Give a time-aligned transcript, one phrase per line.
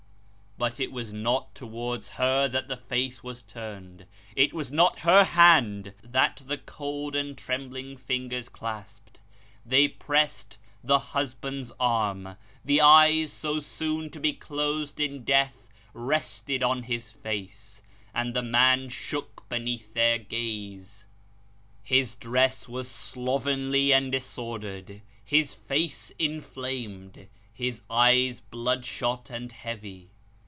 [0.57, 5.23] But it was not towards her that the wan face turned; it was not her
[5.23, 9.21] hand that the cold and trembling fingers clasped;
[9.65, 16.61] they pressed the husband's arm; the eyes so soon to be closed in death rested
[16.61, 17.81] on his face,
[18.13, 21.05] and the man shook beneath their gaze.
[21.81, 30.09] His dress was slovenly and disordered, his face inflamed, his eyes bloodshot and heavy.